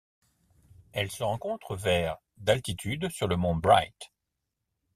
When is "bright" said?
3.55-3.93